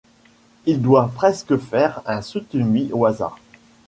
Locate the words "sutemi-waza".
2.23-3.35